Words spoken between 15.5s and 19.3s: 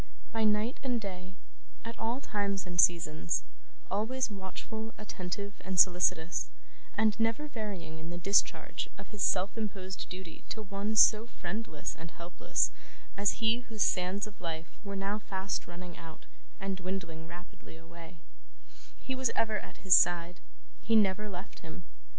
running out and dwindling rapidly away: he was